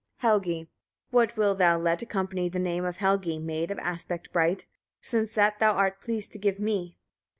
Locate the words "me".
6.59-6.97